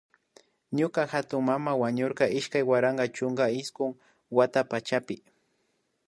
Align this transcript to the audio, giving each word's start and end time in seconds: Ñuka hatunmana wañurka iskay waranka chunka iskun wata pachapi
Ñuka 0.77 1.01
hatunmana 1.11 1.71
wañurka 1.81 2.25
iskay 2.39 2.65
waranka 2.69 3.05
chunka 3.15 3.45
iskun 3.59 3.91
wata 4.35 4.61
pachapi 4.71 5.15